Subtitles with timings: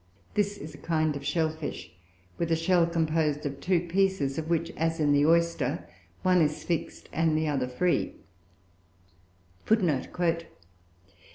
[0.33, 1.91] This is a kind of shell fish,
[2.39, 5.87] with a shell composed of two pieces, of which, as in the oyster,
[6.23, 8.15] one is fixed and the other free.